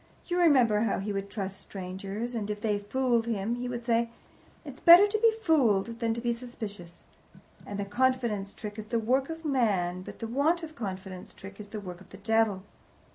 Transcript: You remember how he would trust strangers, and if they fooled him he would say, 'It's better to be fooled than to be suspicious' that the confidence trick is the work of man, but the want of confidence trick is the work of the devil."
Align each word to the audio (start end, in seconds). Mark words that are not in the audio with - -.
You 0.25 0.39
remember 0.39 0.79
how 0.79 0.97
he 0.97 1.13
would 1.13 1.29
trust 1.29 1.61
strangers, 1.61 2.33
and 2.33 2.49
if 2.49 2.59
they 2.59 2.79
fooled 2.79 3.27
him 3.27 3.53
he 3.57 3.69
would 3.69 3.85
say, 3.85 4.09
'It's 4.65 4.79
better 4.79 5.05
to 5.05 5.19
be 5.19 5.31
fooled 5.43 5.99
than 5.99 6.15
to 6.15 6.19
be 6.21 6.33
suspicious' 6.33 7.03
that 7.67 7.77
the 7.77 7.85
confidence 7.85 8.55
trick 8.55 8.79
is 8.79 8.87
the 8.87 8.97
work 8.97 9.29
of 9.29 9.45
man, 9.45 10.01
but 10.01 10.17
the 10.17 10.25
want 10.25 10.63
of 10.63 10.73
confidence 10.73 11.35
trick 11.35 11.59
is 11.59 11.67
the 11.67 11.79
work 11.79 12.01
of 12.01 12.09
the 12.09 12.17
devil." 12.17 12.63